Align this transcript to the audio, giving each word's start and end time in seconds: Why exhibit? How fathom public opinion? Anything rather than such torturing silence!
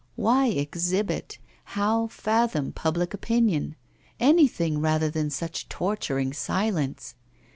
Why 0.15 0.47
exhibit? 0.47 1.37
How 1.77 2.07
fathom 2.07 2.71
public 2.71 3.13
opinion? 3.13 3.75
Anything 4.19 4.79
rather 4.81 5.11
than 5.11 5.29
such 5.29 5.69
torturing 5.69 6.33
silence! 6.33 7.13